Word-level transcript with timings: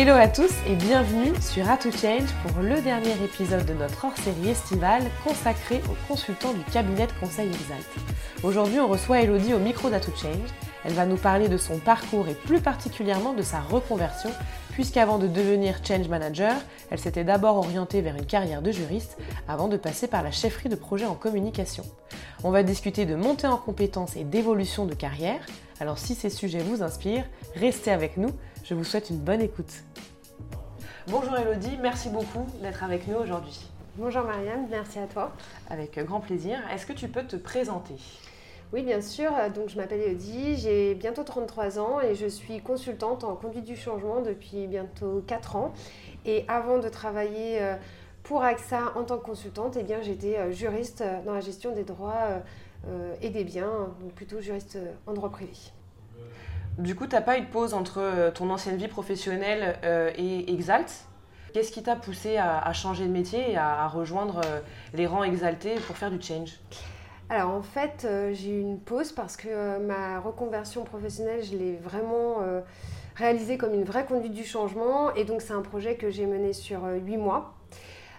Hello 0.00 0.14
à 0.14 0.28
tous 0.28 0.52
et 0.68 0.76
bienvenue 0.76 1.32
sur 1.40 1.68
A 1.68 1.76
Change 1.76 2.30
pour 2.46 2.62
le 2.62 2.80
dernier 2.80 3.14
épisode 3.24 3.66
de 3.66 3.74
notre 3.74 4.04
hors-série 4.04 4.50
estivale 4.50 5.02
consacré 5.24 5.82
aux 5.90 5.96
consultants 6.06 6.52
du 6.52 6.62
cabinet 6.72 7.08
de 7.08 7.12
conseil 7.18 7.48
Exalt. 7.48 7.84
Aujourd'hui, 8.44 8.78
on 8.78 8.86
reçoit 8.86 9.22
Elodie 9.22 9.54
au 9.54 9.58
micro 9.58 9.90
d'A 9.90 10.00
Change. 10.00 10.50
Elle 10.84 10.92
va 10.92 11.04
nous 11.04 11.16
parler 11.16 11.48
de 11.48 11.56
son 11.56 11.78
parcours 11.78 12.28
et 12.28 12.34
plus 12.34 12.60
particulièrement 12.60 13.32
de 13.32 13.42
sa 13.42 13.58
reconversion, 13.58 14.30
puisqu'avant 14.78 15.18
de 15.18 15.26
devenir 15.26 15.84
change 15.84 16.06
manager, 16.06 16.54
elle 16.92 17.00
s'était 17.00 17.24
d'abord 17.24 17.56
orientée 17.56 18.00
vers 18.00 18.14
une 18.14 18.26
carrière 18.26 18.62
de 18.62 18.70
juriste 18.70 19.18
avant 19.48 19.66
de 19.66 19.76
passer 19.76 20.06
par 20.06 20.22
la 20.22 20.30
chefferie 20.30 20.68
de 20.68 20.76
projet 20.76 21.04
en 21.04 21.16
communication. 21.16 21.82
On 22.44 22.52
va 22.52 22.62
discuter 22.62 23.04
de 23.04 23.16
montée 23.16 23.48
en 23.48 23.56
compétences 23.56 24.14
et 24.14 24.22
d'évolution 24.22 24.86
de 24.86 24.94
carrière. 24.94 25.40
Alors 25.80 25.98
si 25.98 26.14
ces 26.14 26.30
sujets 26.30 26.60
vous 26.60 26.84
inspirent, 26.84 27.24
restez 27.56 27.90
avec 27.90 28.18
nous 28.18 28.30
je 28.62 28.74
vous 28.74 28.84
souhaite 28.84 29.10
une 29.10 29.18
bonne 29.18 29.40
écoute. 29.40 29.82
Bonjour 31.08 31.36
Elodie, 31.36 31.76
merci 31.82 32.08
beaucoup 32.08 32.46
d'être 32.62 32.84
avec 32.84 33.08
nous 33.08 33.16
aujourd'hui. 33.16 33.58
Bonjour 33.96 34.22
Marianne, 34.22 34.68
merci 34.70 35.00
à 35.00 35.08
toi. 35.08 35.32
Avec 35.70 35.98
grand 35.98 36.20
plaisir. 36.20 36.56
Est-ce 36.72 36.86
que 36.86 36.92
tu 36.92 37.08
peux 37.08 37.24
te 37.24 37.34
présenter? 37.34 37.96
Oui, 38.72 38.82
bien 38.82 39.00
sûr. 39.00 39.30
Donc, 39.54 39.70
je 39.70 39.76
m'appelle 39.76 40.00
Elodie, 40.00 40.56
j'ai 40.56 40.94
bientôt 40.94 41.24
33 41.24 41.78
ans 41.78 42.00
et 42.00 42.14
je 42.14 42.26
suis 42.26 42.60
consultante 42.60 43.24
en 43.24 43.34
conduite 43.34 43.64
du 43.64 43.76
changement 43.76 44.20
depuis 44.20 44.66
bientôt 44.66 45.22
4 45.26 45.56
ans. 45.56 45.72
Et 46.26 46.44
avant 46.48 46.78
de 46.78 46.88
travailler 46.90 47.62
euh, 47.62 47.74
pour 48.22 48.42
AXA 48.44 48.92
en 48.94 49.04
tant 49.04 49.16
que 49.16 49.24
consultante, 49.24 49.78
eh 49.78 50.02
j'étais 50.02 50.36
euh, 50.36 50.52
juriste 50.52 51.00
euh, 51.00 51.22
dans 51.24 51.32
la 51.32 51.40
gestion 51.40 51.74
des 51.74 51.84
droits 51.84 52.42
et 53.20 53.30
des 53.30 53.42
biens, 53.42 53.88
donc 54.00 54.12
plutôt 54.12 54.40
juriste 54.40 54.78
en 55.08 55.12
droit 55.12 55.30
privé. 55.30 55.52
Du 56.78 56.94
coup, 56.94 57.08
tu 57.08 57.16
n'as 57.16 57.20
pas 57.20 57.36
eu 57.36 57.40
de 57.40 57.46
pause 57.46 57.74
entre 57.74 58.30
ton 58.34 58.48
ancienne 58.50 58.76
vie 58.76 58.86
professionnelle 58.86 59.76
et 60.16 60.52
Exalt? 60.52 60.88
Qu'est-ce 61.52 61.72
qui 61.72 61.82
t'a 61.82 61.96
poussé 61.96 62.36
à, 62.36 62.72
changer 62.72 63.04
de 63.04 63.10
métier 63.10 63.50
et 63.50 63.56
à, 63.56 63.88
rejoindre 63.88 64.42
les 64.94 65.08
rangs 65.08 65.24
exaltés 65.24 65.74
pour 65.88 65.96
faire 65.96 66.12
du 66.12 66.22
change? 66.22 66.60
Alors 67.28 67.50
en 67.50 67.62
fait, 67.62 68.06
j'ai 68.32 68.50
eu 68.50 68.60
une 68.60 68.78
pause 68.78 69.12
parce 69.12 69.36
que 69.36 69.78
ma 69.78 70.20
reconversion 70.20 70.84
professionnelle, 70.84 71.42
je 71.44 71.56
l'ai 71.56 71.76
vraiment 71.76 72.36
réalisée 73.16 73.58
comme 73.58 73.74
une 73.74 73.84
vraie 73.84 74.06
conduite 74.06 74.32
du 74.32 74.44
changement. 74.44 75.14
Et 75.14 75.24
donc 75.24 75.42
c'est 75.42 75.52
un 75.52 75.62
projet 75.62 75.96
que 75.96 76.10
j'ai 76.10 76.26
mené 76.26 76.52
sur 76.52 76.84
huit 76.86 77.18
mois 77.18 77.54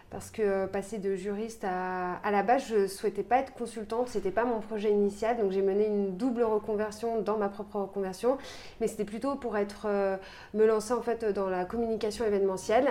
parce 0.09 0.31
que 0.31 0.41
euh, 0.41 0.67
passer 0.67 0.97
de 0.97 1.15
juriste 1.15 1.63
à, 1.63 2.15
à 2.15 2.31
la 2.31 2.43
base, 2.43 2.67
je 2.67 2.75
ne 2.75 2.87
souhaitais 2.87 3.23
pas 3.23 3.37
être 3.37 3.53
consultante, 3.53 4.09
ce 4.09 4.17
n'était 4.17 4.31
pas 4.31 4.43
mon 4.43 4.59
projet 4.59 4.91
initial, 4.91 5.37
donc 5.37 5.51
j'ai 5.51 5.61
mené 5.61 5.85
une 5.85 6.17
double 6.17 6.43
reconversion 6.43 7.21
dans 7.21 7.37
ma 7.37 7.49
propre 7.49 7.79
reconversion, 7.81 8.37
mais 8.81 8.87
c'était 8.87 9.05
plutôt 9.05 9.35
pour 9.35 9.57
être, 9.57 9.83
euh, 9.85 10.17
me 10.53 10.65
lancer 10.65 10.93
en 10.93 11.01
fait 11.01 11.25
dans 11.25 11.49
la 11.49 11.65
communication 11.65 12.25
événementielle. 12.25 12.87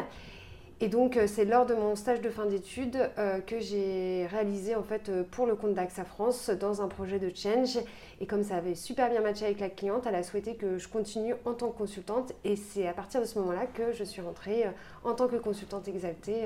Et 0.80 0.88
donc 0.88 1.16
euh, 1.16 1.26
c'est 1.26 1.44
lors 1.44 1.66
de 1.66 1.74
mon 1.74 1.96
stage 1.96 2.20
de 2.20 2.30
fin 2.30 2.46
d'études 2.46 3.10
que 3.46 3.58
j'ai 3.58 4.26
réalisé 4.30 4.74
en 4.74 4.82
fait 4.82 5.10
pour 5.30 5.46
le 5.46 5.56
compte 5.56 5.74
d'AXA 5.74 6.04
France 6.04 6.50
dans 6.50 6.82
un 6.82 6.88
projet 6.88 7.18
de 7.18 7.34
change. 7.34 7.78
Et 8.20 8.26
comme 8.26 8.44
ça 8.44 8.56
avait 8.56 8.74
super 8.74 9.10
bien 9.10 9.20
matché 9.20 9.44
avec 9.44 9.60
la 9.60 9.70
cliente, 9.70 10.04
elle 10.06 10.14
a 10.14 10.22
souhaité 10.22 10.54
que 10.54 10.78
je 10.78 10.88
continue 10.88 11.34
en 11.44 11.54
tant 11.54 11.68
que 11.68 11.78
consultante. 11.78 12.32
Et 12.44 12.56
c'est 12.56 12.86
à 12.86 12.92
partir 12.92 13.20
de 13.20 13.26
ce 13.26 13.38
moment-là 13.38 13.66
que 13.66 13.92
je 13.92 14.04
suis 14.04 14.22
rentrée 14.22 14.66
en 15.04 15.14
tant 15.14 15.28
que 15.28 15.36
consultante 15.36 15.88
exaltée 15.88 16.44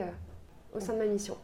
au 0.74 0.80
sein 0.80 0.94
de 0.94 0.98
ma 0.98 1.06
mission. 1.06 1.36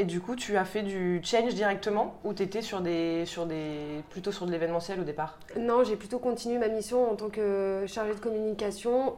Et 0.00 0.04
du 0.04 0.20
coup, 0.20 0.36
tu 0.36 0.56
as 0.56 0.64
fait 0.64 0.84
du 0.84 1.20
change 1.24 1.56
directement 1.56 2.20
ou 2.22 2.32
tu 2.32 2.44
étais 2.44 2.62
sur 2.62 2.80
des, 2.80 3.26
sur 3.26 3.46
des, 3.46 4.04
plutôt 4.10 4.30
sur 4.30 4.46
de 4.46 4.52
l'événementiel 4.52 5.00
au 5.00 5.02
départ? 5.02 5.40
Non, 5.58 5.82
j'ai 5.82 5.96
plutôt 5.96 6.20
continué 6.20 6.56
ma 6.58 6.68
mission 6.68 7.10
en 7.10 7.16
tant 7.16 7.28
que 7.28 7.84
chargée 7.88 8.14
de 8.14 8.20
communication, 8.20 9.16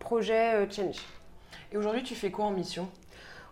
projet 0.00 0.54
euh, 0.54 0.70
change. 0.70 0.98
Et 1.72 1.76
aujourd'hui, 1.76 2.02
tu 2.02 2.14
fais 2.14 2.30
quoi 2.30 2.46
en 2.46 2.50
mission? 2.50 2.88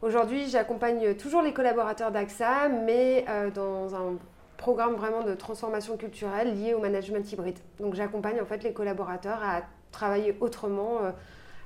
Aujourd'hui, 0.03 0.49
j'accompagne 0.49 1.15
toujours 1.15 1.43
les 1.43 1.53
collaborateurs 1.53 2.11
d'AXA, 2.11 2.69
mais 2.69 3.25
euh, 3.29 3.51
dans 3.51 3.95
un 3.95 4.17
programme 4.57 4.95
vraiment 4.95 5.23
de 5.23 5.35
transformation 5.35 5.97
culturelle 5.97 6.61
lié 6.61 6.75
au 6.75 6.81
management 6.81 7.31
hybride. 7.33 7.59
Donc 7.81 7.95
j'accompagne 7.95 8.41
en 8.41 8.47
fait 8.47 8.63
les 8.63 8.73
collaborateurs 8.73 9.43
à 9.43 9.63
travailler 9.93 10.37
autrement 10.41 11.03
euh, 11.03 11.11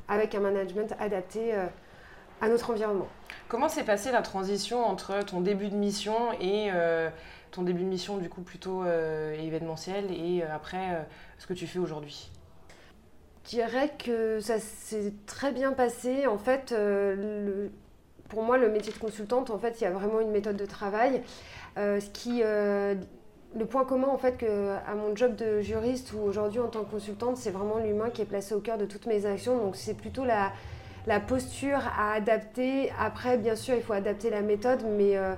avec 0.09 0.35
un 0.35 0.41
management 0.41 0.95
adapté 0.99 1.55
à 2.41 2.49
notre 2.49 2.71
environnement. 2.71 3.09
Comment 3.49 3.69
s'est 3.69 3.85
passée 3.85 4.13
la 4.13 4.23
transition 4.23 4.85
entre 4.85 5.25
ton 5.25 5.41
début 5.41 5.69
de 5.69 5.77
mission 5.77 6.33
et 6.41 6.71
euh, 6.73 7.11
ton 7.51 7.63
début 7.63 7.83
de 7.83 7.89
mission 7.89 8.17
du 8.17 8.29
coup 8.29 8.43
plutôt 8.43 8.85
euh, 8.85 9.35
événementiel 9.35 10.11
et 10.11 10.43
euh, 10.43 10.55
après 10.55 11.07
ce 11.39 11.47
que 11.47 11.53
tu 11.53 11.67
fais 11.67 11.79
aujourd'hui? 11.79 12.31
Dirais 13.57 13.91
que 13.99 14.41
ça 14.41 14.59
s'est 14.59 15.13
très 15.27 15.53
bien 15.53 15.73
passé. 15.73 16.27
En 16.27 16.39
fait, 16.39 16.75
pour 18.29 18.43
moi, 18.43 18.59
le 18.59 18.69
métier 18.71 18.93
de 18.93 18.99
consultante, 18.99 19.51
en 19.51 19.59
fait, 19.59 19.81
il 19.81 19.85
y 19.85 19.87
a 19.87 19.91
vraiment 19.91 20.21
une 20.21 20.31
méthode 20.31 20.57
de 20.57 20.67
travail. 20.67 21.23
ce 21.77 22.11
qui 22.11 22.43
le 23.57 23.65
point 23.67 23.85
commun 23.85 24.09
en 24.09 24.19
fait 24.19 24.37
que 24.37 24.77
à 24.87 24.95
mon 24.95 25.15
job 25.17 25.35
de 25.35 25.61
juriste 25.61 26.13
ou 26.13 26.21
aujourd'hui 26.21 26.61
en 26.61 26.69
tant 26.69 26.85
que 26.85 26.91
consultante, 26.91 27.37
c'est 27.37 27.51
vraiment 27.51 27.79
l'humain 27.79 28.11
qui 28.11 28.23
est 28.23 28.27
placé 28.27 28.55
au 28.55 28.61
cœur 28.61 28.79
de 28.79 28.87
toutes 28.87 29.07
mes 29.07 29.27
actions. 29.27 29.59
Donc 29.59 29.77
c'est 29.77 29.95
plutôt 29.95 30.25
la, 30.25 30.53
la 31.07 31.21
posture 31.21 31.81
à 31.99 32.13
adapter. 32.13 32.93
Après, 32.99 33.39
bien 33.39 33.57
sûr, 33.57 33.75
il 33.75 33.83
faut 33.83 33.93
adapter 33.93 34.31
la 34.31 34.43
méthode, 34.43 34.83
mais 34.97 35.17
euh, 35.17 35.35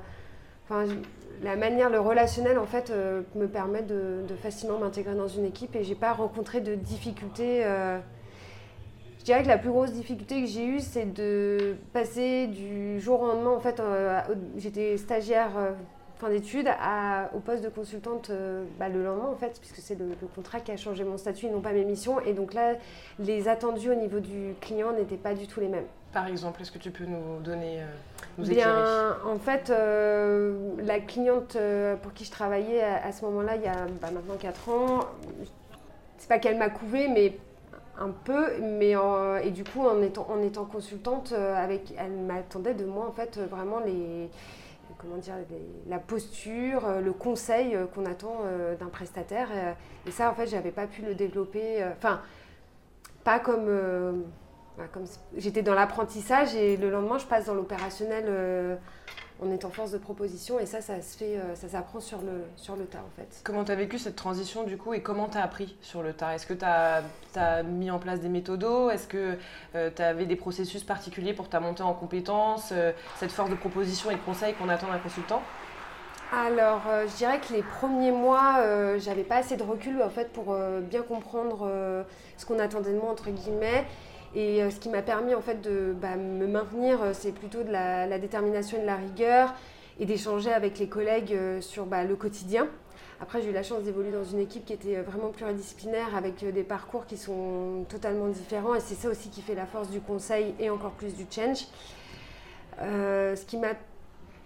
la 1.43 1.57
manière, 1.57 1.91
le 1.91 2.01
relationnel, 2.01 2.59
en 2.59 2.67
fait, 2.67 2.91
euh, 2.91 3.23
me 3.35 3.47
permet 3.47 3.83
de, 3.83 4.25
facilement 4.43 4.79
m'intégrer 4.79 5.15
dans 5.15 5.29
une 5.29 5.45
équipe 5.45 5.77
et 5.77 5.85
j'ai 5.85 5.95
pas 5.95 6.13
rencontré 6.13 6.61
de 6.61 6.75
difficultés. 6.75 7.65
Euh. 7.65 7.99
je 9.19 9.25
dirais 9.25 9.43
que 9.43 9.49
la 9.49 9.59
plus 9.59 9.71
grosse 9.71 9.93
difficulté 9.93 10.41
que 10.41 10.49
j'ai 10.49 10.65
eue, 10.65 10.81
c'est 10.81 11.13
de 11.13 11.77
passer 11.93 12.47
du 12.47 13.01
jour 13.01 13.21
au 13.23 13.27
lendemain. 13.27 13.51
En 13.51 13.61
fait, 13.61 13.83
j'étais 14.57 14.97
stagiaire 14.97 15.51
fin 16.23 16.31
d'études 16.31 16.71
au 17.35 17.41
poste 17.41 17.65
de 17.65 17.69
consultante 17.69 18.31
euh, 18.31 18.65
bah, 18.79 18.89
le 18.89 19.03
lendemain 19.03 19.27
en 19.27 19.35
fait, 19.35 19.59
puisque 19.59 19.79
c'est 19.79 19.99
le, 19.99 20.15
contrat 20.35 20.61
qui 20.61 20.71
a 20.71 20.77
changé 20.77 21.03
mon 21.03 21.19
statut 21.19 21.47
et 21.47 21.51
non 21.51 21.61
pas 21.61 21.73
mes 21.73 21.85
missions. 21.85 22.21
Et 22.21 22.33
donc 22.33 22.55
là, 22.55 22.75
les 23.19 23.49
attendus 23.49 23.91
au 23.91 23.97
niveau 23.97 24.21
du 24.21 24.55
client 24.61 24.93
n'étaient 24.93 25.17
pas 25.17 25.35
du 25.35 25.49
tout 25.49 25.59
les 25.59 25.69
mêmes. 25.69 25.87
Par 26.13 26.27
exemple, 26.27 26.61
est-ce 26.61 26.71
que 26.71 26.79
tu 26.79 26.91
peux 26.91 27.05
nous 27.05 27.41
donner, 27.41 27.81
euh, 27.81 27.87
nous 28.39 28.47
Bien, 28.47 29.17
En 29.25 29.39
fait, 29.39 29.71
euh, 29.71 30.73
la 30.79 31.01
cliente 31.01 31.57
pour 32.03 32.13
qui 32.13 32.25
je 32.25 32.31
travaillais 32.31 32.83
à, 32.83 33.13
ce 33.13 33.25
moment-là, 33.25 33.57
il 33.57 33.63
y 33.63 33.69
a 33.69 33.87
bah, 34.01 34.11
maintenant 34.13 34.37
4 34.39 34.69
ans, 34.69 35.01
c'est 36.19 36.29
pas 36.29 36.39
qu'elle 36.39 36.59
m'a 36.59 36.69
couvé, 36.69 37.09
mais 37.09 37.37
un 37.99 38.11
peu, 38.11 38.59
mais 38.61 38.95
et 39.43 39.51
du 39.51 39.65
coup 39.65 39.87
en 39.87 40.01
étant, 40.03 40.27
en 40.31 40.43
étant 40.43 40.65
consultante, 40.65 41.33
avec, 41.33 41.95
elle 41.99 42.13
m'attendait 42.13 42.75
de 42.75 42.85
moi 42.85 43.07
en 43.07 43.13
fait 43.13 43.39
vraiment 43.39 43.81
les, 43.81 44.31
comment 45.03 45.17
dire, 45.17 45.35
la 45.89 45.99
posture, 45.99 46.87
euh, 46.87 47.01
le 47.01 47.13
conseil 47.13 47.75
euh, 47.75 47.87
qu'on 47.87 48.07
attend 48.07 48.43
euh, 48.45 48.77
d'un 48.77 48.87
prestataire. 48.87 49.49
Et 50.07 50.11
ça, 50.11 50.31
en 50.31 50.35
fait, 50.35 50.47
j'avais 50.47 50.71
pas 50.71 50.87
pu 50.87 51.03
le 51.03 51.15
développer. 51.15 51.85
Enfin, 51.97 52.21
pas 53.25 53.39
comme, 53.39 54.25
comme 54.93 55.05
j'étais 55.37 55.63
dans 55.63 55.75
l'apprentissage 55.75 56.55
et 56.55 56.77
le 56.77 56.91
lendemain, 56.91 57.19
je 57.19 57.27
passe 57.27 57.47
dans 57.47 57.55
l'opérationnel 57.55 58.79
on 59.43 59.51
est 59.51 59.65
en 59.65 59.71
force 59.71 59.91
de 59.91 59.99
proposition 59.99 60.59
et 60.59 60.67
ça, 60.67 60.81
ça 60.81 61.01
se 61.03 61.17
fait, 61.17 61.37
euh, 61.37 61.55
ça 61.55 61.69
s'apprend 61.69 62.01
sur 62.01 62.19
le, 62.19 62.45
sur 62.57 62.77
le 62.77 62.85
tas 62.85 62.99
en 62.99 63.11
fait. 63.17 63.41
Comment 63.45 63.65
tu 63.65 63.73
as 63.73 63.75
vécu 63.75 63.99
cette 63.99 64.17
transition 64.17 64.63
du 64.63 64.77
coup 64.77 64.95
et 64.95 65.03
comment 65.03 65.29
tu 65.29 65.37
as 65.37 65.43
appris 65.43 65.77
sur 65.81 66.03
le 66.03 66.13
tas? 66.13 66.35
Est-ce 66.35 66.47
que 66.47 66.55
tu 66.55 66.65
as, 66.65 67.03
as, 67.37 67.63
mis 67.63 67.91
en 67.91 67.99
place 67.99 68.21
des 68.21 68.29
méthodos? 68.29 68.91
Est-ce 68.91 69.09
que 69.09 69.37
euh, 69.75 69.91
tu 69.95 70.03
avais 70.03 70.27
des 70.27 70.37
processus 70.37 70.85
particuliers 70.85 71.35
pour 71.35 71.49
ta 71.49 71.61
montée 71.61 71.83
en 71.83 71.95
compétences 71.95 72.71
euh, 72.73 72.93
Cette 73.19 73.33
force 73.33 73.51
de 73.51 73.57
proposition 73.57 74.11
et 74.11 74.15
de 74.15 74.21
conseil 74.21 74.55
qu'on 74.55 74.69
attend 74.69 74.89
d'un 74.89 74.99
consultant? 74.99 75.43
Alors, 76.33 76.81
je 77.07 77.15
dirais 77.17 77.41
que 77.47 77.53
les 77.53 77.63
premiers 77.63 78.11
mois, 78.11 78.57
j'avais 78.97 79.23
pas 79.23 79.37
assez 79.37 79.59
de 79.59 79.63
recul 79.63 80.03
en 80.03 80.09
fait 80.09 80.33
pour 80.33 80.57
bien 80.81 81.03
comprendre 81.03 81.69
ce 82.39 82.47
qu'on 82.47 82.59
attendait 82.59 82.95
de 82.95 82.99
moi 82.99 83.11
entre 83.11 83.29
guillemets. 83.29 83.85
Et 84.35 84.63
euh, 84.63 84.71
ce 84.71 84.81
qui 84.81 84.89
m'a 84.89 85.03
permis 85.03 85.35
en 85.35 85.43
fait 85.43 85.61
de 85.61 85.95
bah, 86.01 86.17
me 86.17 86.47
maintenir, 86.47 87.03
euh, 87.03 87.11
c'est 87.13 87.33
plutôt 87.33 87.63
de 87.63 87.71
la, 87.71 88.19
détermination 88.19 88.79
et 88.79 88.81
de 88.81 88.87
la 88.87 88.97
rigueur 88.97 89.55
et 90.01 90.07
d'échanger 90.07 90.53
avec 90.53 90.79
les 90.79 90.89
collègues 90.89 91.35
euh, 91.35 91.61
sur 91.61 91.85
bah, 91.85 92.05
le 92.05 92.17
quotidien. 92.17 92.67
Après, 93.21 93.43
j'ai 93.43 93.51
eu 93.51 93.53
la 93.53 93.63
chance 93.63 93.83
d'évoluer 93.83 94.11
dans 94.11 94.25
une 94.25 94.41
équipe 94.41 94.65
qui 94.65 94.73
était 94.73 95.01
vraiment 95.01 95.29
pluridisciplinaire 95.29 96.17
avec 96.17 96.45
des 96.45 96.65
parcours 96.65 97.07
qui 97.07 97.17
sont 97.17 97.85
totalement 97.89 98.27
différents 98.27 98.75
et 98.75 98.81
c'est 98.81 98.97
ça 98.97 99.09
aussi 99.09 99.29
qui 99.29 99.43
fait 99.43 99.55
la 99.55 99.67
force 99.67 99.91
du 99.91 100.01
conseil 100.01 100.55
et 100.59 100.71
encore 100.71 100.91
plus 100.93 101.15
du 101.15 101.25
change. 101.31 101.67
ce 102.81 103.45
qui 103.45 103.59
m'a 103.59 103.75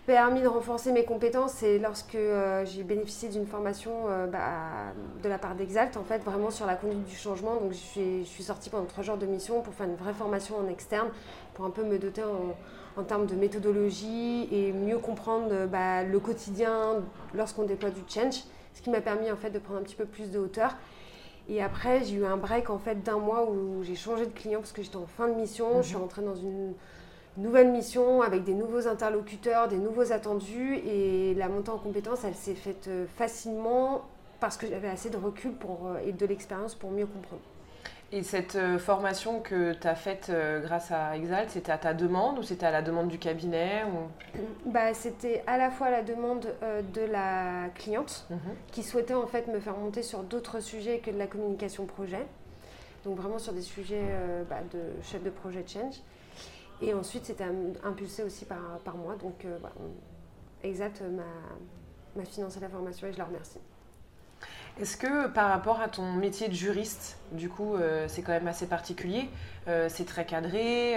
permis 0.06 0.40
de 0.40 0.46
renforcer 0.46 0.92
mes 0.92 1.04
compétences, 1.04 1.52
c'est 1.52 1.78
lorsque 1.78 2.14
euh, 2.14 2.64
j'ai 2.64 2.84
bénéficié 2.84 3.28
d'une 3.28 3.46
formation 3.46 3.90
euh, 4.08 4.26
bah, 4.26 4.92
de 5.22 5.28
la 5.28 5.36
part 5.36 5.56
d'Exalt, 5.56 5.96
en 5.96 6.04
fait, 6.04 6.18
vraiment 6.22 6.50
sur 6.50 6.64
la 6.64 6.76
conduite 6.76 7.04
du 7.04 7.16
changement. 7.16 7.56
Donc, 7.56 7.72
je 7.72 7.76
suis, 7.76 8.24
je 8.24 8.28
suis, 8.28 8.44
sortie 8.44 8.70
pendant 8.70 8.84
trois 8.84 9.02
jours 9.02 9.16
de 9.16 9.26
mission 9.26 9.60
pour 9.62 9.74
faire 9.74 9.86
une 9.86 9.96
vraie 9.96 10.14
formation 10.14 10.56
en 10.58 10.68
externe, 10.68 11.08
pour 11.54 11.64
un 11.64 11.70
peu 11.70 11.82
me 11.82 11.98
doter 11.98 12.22
en, 12.22 12.54
en 13.00 13.04
termes 13.04 13.26
de 13.26 13.34
méthodologie 13.34 14.48
et 14.52 14.72
mieux 14.72 14.98
comprendre 14.98 15.48
euh, 15.50 15.66
bah, 15.66 16.04
le 16.04 16.20
quotidien 16.20 17.02
lorsqu'on 17.34 17.64
déploie 17.64 17.90
du 17.90 18.02
change, 18.08 18.44
ce 18.74 18.82
qui 18.82 18.90
m'a 18.90 19.00
permis 19.00 19.30
en 19.32 19.36
fait 19.36 19.50
de 19.50 19.58
prendre 19.58 19.80
un 19.80 19.82
petit 19.82 19.96
peu 19.96 20.06
plus 20.06 20.30
de 20.30 20.38
hauteur. 20.38 20.76
Et 21.48 21.62
après, 21.62 22.04
j'ai 22.04 22.16
eu 22.16 22.24
un 22.24 22.36
break 22.36 22.70
en 22.70 22.78
fait 22.78 23.02
d'un 23.02 23.18
mois 23.18 23.48
où 23.48 23.82
j'ai 23.82 23.94
changé 23.94 24.26
de 24.26 24.32
client 24.32 24.60
parce 24.60 24.72
que 24.72 24.82
j'étais 24.82 24.96
en 24.96 25.06
fin 25.06 25.28
de 25.28 25.34
mission. 25.34 25.82
Je 25.82 25.88
suis 25.88 25.96
mhm. 25.96 26.02
rentrée 26.02 26.22
dans 26.22 26.34
une 26.34 26.74
nouvelle 27.36 27.70
mission 27.70 28.22
avec 28.22 28.44
des 28.44 28.54
nouveaux 28.54 28.88
interlocuteurs, 28.88 29.68
des 29.68 29.78
nouveaux 29.78 30.12
attendus. 30.12 30.76
Et 30.86 31.34
la 31.34 31.48
montée 31.48 31.70
en 31.70 31.78
compétence, 31.78 32.24
elle 32.24 32.34
s'est 32.34 32.54
faite 32.54 32.86
euh, 32.88 33.06
facilement 33.16 34.02
parce 34.40 34.56
que 34.56 34.66
j'avais 34.66 34.88
assez 34.88 35.10
de 35.10 35.16
recul 35.16 35.52
pour, 35.52 35.86
euh, 35.86 36.06
et 36.06 36.12
de 36.12 36.26
l'expérience 36.26 36.74
pour 36.74 36.90
mieux 36.90 37.06
comprendre. 37.06 37.42
Et 38.12 38.22
cette 38.22 38.54
euh, 38.54 38.78
formation 38.78 39.40
que 39.40 39.72
tu 39.72 39.86
as 39.88 39.96
faite 39.96 40.30
grâce 40.62 40.92
à 40.92 41.16
Exalt, 41.16 41.50
c'était 41.50 41.72
à 41.72 41.78
ta 41.78 41.92
demande 41.92 42.38
ou 42.38 42.42
c'était 42.42 42.66
à 42.66 42.70
la 42.70 42.82
demande 42.82 43.08
du 43.08 43.18
cabinet 43.18 43.82
ou... 43.84 44.38
bah, 44.70 44.94
C'était 44.94 45.42
à 45.46 45.58
la 45.58 45.70
fois 45.70 45.90
la 45.90 46.02
demande 46.02 46.46
de 46.94 47.00
la 47.00 47.68
cliente 47.74 48.26
mhm. 48.30 48.38
qui 48.70 48.84
souhaitait 48.84 49.14
en 49.14 49.26
fait 49.26 49.48
me 49.48 49.58
faire 49.58 49.76
monter 49.76 50.02
sur 50.02 50.22
d'autres 50.22 50.60
sujets 50.60 50.98
que 50.98 51.10
de 51.10 51.18
la 51.18 51.26
communication 51.26 51.84
projet. 51.86 52.24
Donc 53.04 53.16
vraiment 53.16 53.38
sur 53.38 53.52
des 53.52 53.62
sujets 53.62 54.04
bah, 54.48 54.60
de 54.72 54.80
chef 55.02 55.22
de 55.22 55.30
projet 55.30 55.64
change. 55.66 55.96
Et 56.82 56.92
ensuite 56.94 57.24
c'était 57.24 57.46
impulsé 57.82 58.22
aussi 58.22 58.44
par, 58.44 58.78
par 58.84 58.96
moi. 58.96 59.16
Donc 59.16 59.46
voilà, 59.60 59.74
Exalt 60.62 61.02
m'a 62.16 62.24
financé 62.24 62.60
la 62.60 62.68
formation 62.68 63.06
et 63.06 63.12
je 63.12 63.18
la 63.18 63.24
remercie. 63.24 63.60
Est-ce 64.78 64.98
que 64.98 65.28
par 65.28 65.48
rapport 65.48 65.80
à 65.80 65.88
ton 65.88 66.12
métier 66.12 66.48
de 66.48 66.52
juriste, 66.52 67.16
du 67.32 67.48
coup, 67.48 67.76
euh, 67.76 68.04
c'est 68.08 68.20
quand 68.20 68.32
même 68.32 68.46
assez 68.46 68.66
particulier, 68.66 69.30
euh, 69.68 69.88
c'est 69.88 70.04
très 70.04 70.26
cadré 70.26 70.96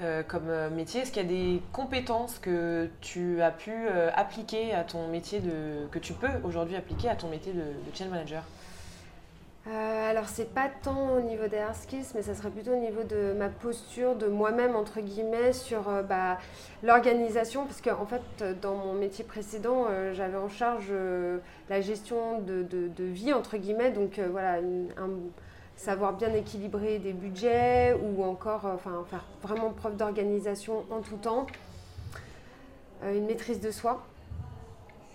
euh, 0.00 0.22
comme 0.22 0.48
métier, 0.76 1.00
est-ce 1.00 1.10
qu'il 1.10 1.22
y 1.22 1.26
a 1.26 1.28
des 1.28 1.60
compétences 1.72 2.38
que 2.38 2.88
tu 3.00 3.42
as 3.42 3.50
pu 3.50 3.72
appliquer 4.14 4.74
à 4.74 4.84
ton 4.84 5.08
métier 5.08 5.40
de, 5.40 5.88
que 5.90 5.98
tu 5.98 6.12
peux 6.12 6.30
aujourd'hui 6.44 6.76
appliquer 6.76 7.08
à 7.08 7.16
ton 7.16 7.28
métier 7.28 7.52
de, 7.52 7.62
de 7.62 8.10
manager? 8.10 8.44
Euh, 9.68 10.10
alors 10.10 10.28
c'est 10.28 10.54
pas 10.54 10.68
tant 10.68 11.16
au 11.16 11.20
niveau 11.20 11.48
des 11.48 11.58
hard 11.58 11.74
skills, 11.74 12.06
mais 12.14 12.22
ça 12.22 12.36
serait 12.36 12.50
plutôt 12.50 12.72
au 12.72 12.78
niveau 12.78 13.02
de 13.02 13.34
ma 13.36 13.48
posture, 13.48 14.14
de 14.14 14.28
moi-même 14.28 14.76
entre 14.76 15.00
guillemets 15.00 15.52
sur 15.52 15.88
euh, 15.88 16.02
bah, 16.02 16.38
l'organisation, 16.84 17.66
parce 17.66 17.80
qu'en 17.80 18.00
en 18.00 18.06
fait 18.06 18.60
dans 18.60 18.76
mon 18.76 18.92
métier 18.92 19.24
précédent, 19.24 19.86
euh, 19.88 20.14
j'avais 20.14 20.36
en 20.36 20.48
charge 20.48 20.92
la 21.68 21.80
gestion 21.80 22.38
de, 22.38 22.94
vie 22.98 23.32
entre 23.32 23.56
guillemets, 23.56 23.90
donc 23.90 24.20
voilà, 24.30 24.58
un, 24.58 25.10
savoir 25.74 26.12
bien 26.12 26.32
équilibrer 26.32 26.98
des 26.98 27.12
budgets 27.12 27.94
ou 27.94 28.24
encore 28.24 28.66
enfin 28.66 29.04
faire 29.10 29.24
vraiment 29.42 29.70
preuve 29.70 29.96
d'organisation 29.96 30.84
en 30.90 31.00
tout 31.00 31.16
temps, 31.16 31.46
une 33.02 33.26
maîtrise 33.26 33.60
de 33.60 33.72
soi, 33.72 34.06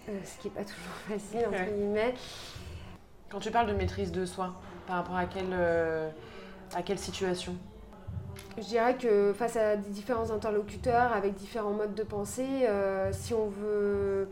ce 0.07 0.39
qui 0.39 0.49
n'est 0.49 0.55
pas 0.55 0.63
toujours 0.65 0.93
facile 1.07 1.47
entre 1.47 1.71
guillemets. 1.71 2.13
Quand 3.31 3.39
tu 3.39 3.49
parles 3.49 3.67
de 3.67 3.73
maîtrise 3.73 4.11
de 4.11 4.25
soi, 4.25 4.53
par 4.87 4.97
rapport 4.97 5.15
à 5.15 5.25
quelle, 5.25 5.53
euh, 5.53 6.09
à 6.75 6.81
quelle 6.81 6.99
situation 6.99 7.55
je 8.57 8.63
dirais 8.63 8.97
que 8.97 9.31
face 9.33 9.55
à 9.55 9.77
différents 9.77 10.31
interlocuteurs 10.31 11.13
avec 11.13 11.35
différents 11.35 11.71
modes 11.71 11.95
de 11.95 12.03
pensée, 12.03 12.65
euh, 12.67 13.09
si 13.13 13.33
on 13.33 13.47
veut 13.47 14.29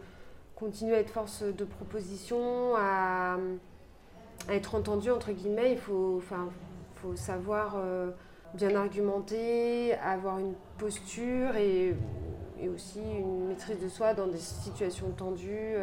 continuer 0.55 0.95
à 0.95 0.99
être 0.99 1.09
force 1.09 1.43
de 1.43 1.63
proposition, 1.63 2.75
à, 2.75 3.37
être 4.49 4.75
entendu, 4.75 5.09
entre 5.09 5.31
guillemets, 5.31 5.71
il 5.71 5.77
faut, 5.77 6.21
faut 6.95 7.15
savoir 7.15 7.75
euh, 7.77 8.11
bien 8.53 8.75
argumenter, 8.75 9.93
avoir 9.95 10.39
une 10.39 10.53
posture 10.77 11.55
et, 11.55 11.95
et, 12.59 12.67
aussi 12.67 12.99
une 12.99 13.47
maîtrise 13.47 13.79
de 13.79 13.87
soi 13.87 14.13
dans 14.13 14.27
des 14.27 14.37
situations 14.37 15.11
tendues. 15.11 15.75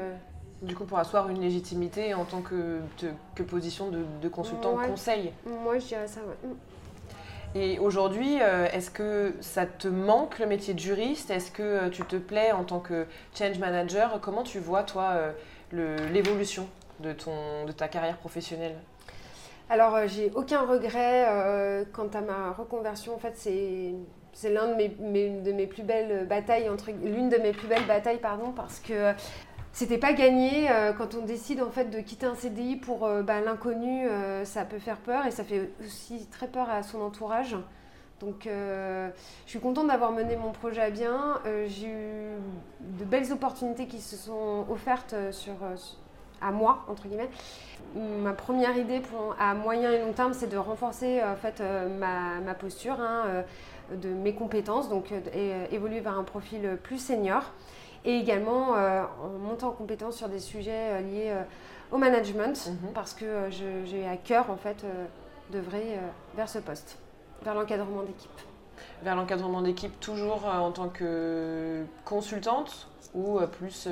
Du 0.62 0.74
coup, 0.74 0.84
pour 0.84 0.98
asseoir 0.98 1.28
une 1.28 1.40
légitimité 1.40 2.14
en 2.14 2.24
tant 2.24 2.40
que, 2.40 2.80
que 3.34 3.42
position 3.42 3.90
de, 3.90 4.28
consultant 4.28 4.76
conseil. 4.76 5.32
Moi, 5.44 5.78
je 5.78 5.86
dirais 5.86 6.08
ça, 6.08 6.20
ouais. 6.20 6.48
Mm. 6.48 6.54
Et 7.54 7.78
aujourd'hui, 7.78 8.38
euh, 8.42 8.66
est-ce 8.70 8.90
que 8.90 9.34
ça 9.40 9.64
te 9.64 9.88
manque 9.88 10.38
le 10.38 10.46
métier 10.46 10.74
de 10.74 10.78
juriste? 10.78 11.30
Est-ce 11.30 11.50
que 11.50 11.62
euh, 11.62 11.88
tu 11.88 12.02
te 12.02 12.16
plais 12.16 12.52
en 12.52 12.64
tant 12.64 12.80
que 12.80 13.06
change 13.34 13.58
manager? 13.58 14.18
Comment 14.20 14.42
tu 14.42 14.58
vois, 14.58 14.82
toi, 14.82 15.12
euh, 15.72 15.96
l'évolution 16.12 16.68
de, 17.00 17.12
de 17.12 17.72
ta 17.72 17.88
carrière 17.88 18.18
professionnelle? 18.18 18.76
Alors, 19.70 20.06
j'ai 20.06 20.30
aucun 20.34 20.66
regret 20.66 21.86
quant 21.92 22.08
à 22.12 22.20
ma 22.20 22.52
reconversion. 22.52 23.14
En 23.14 23.18
fait, 23.18 23.32
c'est 23.36 23.94
c'est 24.32 24.52
l'un 24.52 24.68
de 24.68 24.74
mes, 24.74 25.30
de 25.30 25.52
mes 25.52 25.66
plus 25.66 25.82
belles 25.82 26.26
batailles 26.26 26.68
entre 26.68 26.90
l'une 26.90 27.30
de 27.30 27.38
mes 27.38 27.52
plus 27.52 27.68
belles 27.68 27.86
batailles 27.86 28.18
pardon 28.18 28.52
parce 28.54 28.80
que 28.80 29.14
c'était 29.76 29.98
pas 29.98 30.14
gagné 30.14 30.70
euh, 30.70 30.94
quand 30.94 31.14
on 31.14 31.20
décide 31.20 31.60
en 31.60 31.68
fait 31.70 31.90
de 31.90 32.00
quitter 32.00 32.24
un 32.24 32.34
CDI 32.34 32.76
pour 32.76 33.04
euh, 33.04 33.20
bah, 33.20 33.42
l'inconnu 33.42 34.08
euh, 34.08 34.42
ça 34.46 34.64
peut 34.64 34.78
faire 34.78 34.96
peur 34.96 35.26
et 35.26 35.30
ça 35.30 35.44
fait 35.44 35.70
aussi 35.84 36.26
très 36.28 36.48
peur 36.48 36.70
à 36.70 36.82
son 36.82 37.02
entourage. 37.02 37.58
Donc 38.20 38.48
je 38.48 39.10
suis 39.44 39.60
contente 39.60 39.88
d'avoir 39.88 40.10
mené 40.10 40.36
mon 40.36 40.50
projet 40.50 40.80
à 40.80 40.88
bien 40.88 41.38
j'ai 41.66 41.88
eu 41.88 42.30
de 42.80 43.04
belles 43.04 43.30
opportunités 43.30 43.86
qui 43.88 44.00
se 44.00 44.16
sont 44.16 44.64
offertes 44.70 45.14
sur, 45.32 45.52
à 46.40 46.50
moi 46.50 46.86
entre 46.88 47.08
guillemets. 47.08 47.28
Ma 47.94 48.32
première 48.32 48.74
idée 48.78 49.00
pour, 49.00 49.36
à 49.38 49.52
moyen 49.52 49.92
et 49.92 50.00
long 50.00 50.14
terme 50.14 50.32
c'est 50.32 50.46
de 50.46 50.56
renforcer 50.56 51.22
en 51.22 51.36
fait 51.36 51.62
ma, 51.98 52.54
posture 52.54 52.98
hein, 53.02 53.44
de 53.94 54.08
mes 54.08 54.32
compétences 54.32 54.88
donc 54.88 55.12
évoluer 55.70 56.00
vers 56.00 56.18
un 56.18 56.24
profil 56.24 56.78
plus 56.82 56.96
senior 56.96 57.52
et 58.04 58.18
également 58.18 58.76
euh, 58.76 59.02
en 59.22 59.28
montant 59.38 59.68
en 59.68 59.72
compétence 59.72 60.16
sur 60.16 60.28
des 60.28 60.38
sujets 60.38 60.92
euh, 60.92 61.00
liés 61.00 61.30
euh, 61.30 61.42
au 61.90 61.98
management, 61.98 62.68
mhm. 62.68 62.92
parce 62.94 63.14
que 63.14 63.48
j'ai 63.50 64.06
à 64.06 64.16
cœur 64.16 64.50
en 64.50 64.56
fait 64.56 64.84
vers 65.50 66.48
ce 66.48 66.58
poste, 66.58 66.98
vers 67.42 67.54
l'encadrement 67.54 68.02
d'équipe. 68.02 68.30
Vers 69.02 69.14
l'encadrement 69.14 69.62
d'équipe, 69.62 69.98
toujours 70.00 70.46
en 70.46 70.72
tant 70.72 70.88
que 70.88 71.84
consultante 72.04 72.88
ou 73.14 73.38
plus 73.58 73.88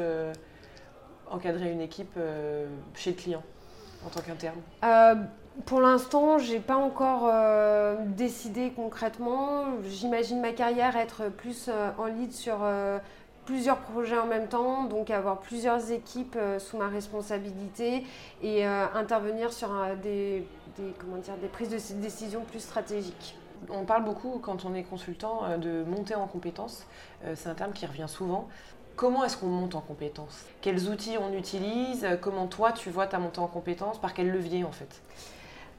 encadrer 1.31 1.71
une 1.71 1.81
équipe 1.81 2.19
chez 2.95 3.11
le 3.11 3.17
client 3.17 3.43
en 4.05 4.09
tant 4.09 4.21
qu'interne? 4.23 5.29
Pour 5.67 5.81
l'instant, 5.81 6.39
j'ai 6.39 6.59
pas 6.59 6.77
encore 6.77 7.31
décidé 8.07 8.73
concrètement. 8.75 9.67
J'imagine 9.85 10.41
ma 10.41 10.51
carrière 10.51 10.97
être 10.97 11.29
plus 11.29 11.71
en 11.97 12.07
lead 12.07 12.33
sur 12.33 12.59
plusieurs 13.45 13.79
projets 13.79 14.19
en 14.19 14.27
même 14.27 14.49
temps, 14.49 14.85
donc 14.85 15.11
avoir 15.11 15.41
plusieurs 15.41 15.91
équipes 15.91 16.37
euh, 16.37 16.59
sous 16.59 16.77
ma 16.77 16.89
responsabilité 16.89 18.05
et 18.43 18.67
euh, 18.67 18.87
intervenir 18.95 19.53
sur 19.53 19.75
euh, 19.75 19.95
des, 19.97 20.47
comment 20.99 21.17
dire, 21.19 21.37
des 21.37 21.49
prises 21.49 21.69
de 21.71 22.01
décision 22.01 22.43
plus 22.43 22.61
stratégiques. 22.61 23.37
On 23.71 23.85
parle 23.85 24.05
beaucoup 24.05 24.41
quand 24.43 24.65
on 24.65 24.75
est 24.75 24.83
consultant 24.83 25.57
de 25.59 25.85
monter 25.85 26.15
en 26.15 26.27
compétences, 26.27 26.85
c'est 27.35 27.49
un 27.49 27.55
terme 27.55 27.73
qui 27.73 27.87
revient 27.87 28.09
souvent. 28.09 28.47
Comment 28.95 29.25
est-ce 29.25 29.39
qu'on 29.39 29.47
monte 29.47 29.75
en 29.75 29.81
compétences? 29.81 30.45
Quels 30.61 30.89
outils 30.91 31.17
on 31.19 31.33
utilise? 31.33 32.07
Comment 32.21 32.47
toi 32.47 32.73
tu 32.73 32.91
vois 32.91 33.07
ta 33.07 33.19
montée 33.19 33.39
en 33.39 33.47
compétences? 33.47 33.99
Par 33.99 34.13
quel 34.13 34.31
levier 34.31 34.65
en 34.65 34.73
fait? 34.73 35.01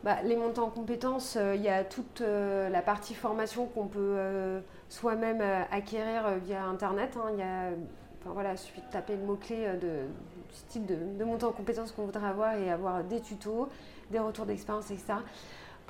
Bah, 0.06 0.22
les 0.24 0.38
montées 0.38 0.62
en 0.62 0.70
compétences, 0.70 1.38
il 1.56 1.62
y 1.62 1.68
a 1.68 1.84
toute 1.84 2.22
la 2.22 2.82
partie 2.82 3.14
formation 3.14 3.66
qu'on 3.66 3.88
peut 3.88 4.62
soi-même 4.90 5.42
euh, 5.42 5.64
acquérir 5.72 6.26
euh, 6.26 6.38
via 6.38 6.64
Internet. 6.64 7.18
Hein. 7.18 7.30
Il 7.34 7.40
y 7.40 7.44
a, 7.44 7.70
enfin, 8.22 8.34
voilà, 8.34 8.52
il 8.52 8.58
suffit 8.58 8.82
de 8.82 8.92
taper 8.92 9.16
le 9.16 9.24
mot-clé 9.24 9.66
euh, 9.66 9.74
de, 9.74 10.08
du 10.50 10.56
style 10.56 10.86
de, 10.86 10.96
de 11.18 11.24
montée 11.24 11.46
en 11.46 11.52
compétences 11.52 11.92
qu'on 11.92 12.06
voudrait 12.06 12.28
avoir 12.28 12.56
et 12.56 12.72
avoir 12.72 13.04
des 13.04 13.22
tutos, 13.22 13.70
des 14.12 14.20
retours 14.20 14.46
d'expérience, 14.46 14.92
etc. 14.92 15.16